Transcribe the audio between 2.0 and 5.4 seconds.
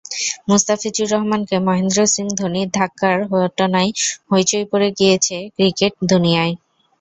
সিং ধোনির ধাক্কার ঘটনায় হইচই পড়ে গিয়েছে